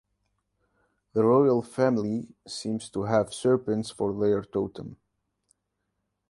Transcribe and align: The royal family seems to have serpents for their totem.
The 1.13 1.23
royal 1.23 1.61
family 1.61 2.29
seems 2.47 2.89
to 2.89 3.03
have 3.03 3.31
serpents 3.31 3.91
for 3.91 4.11
their 4.19 4.41
totem. 4.41 4.97